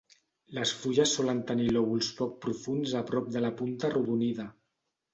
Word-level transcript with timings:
Les 0.57 0.71
fulles 0.85 1.13
solen 1.17 1.43
tenir 1.51 1.69
lòbuls 1.77 2.11
poc 2.23 2.33
profunds 2.49 2.99
a 3.03 3.05
prop 3.13 3.31
de 3.39 3.47
la 3.49 3.55
punta 3.63 3.93
arrodonida. 3.95 4.53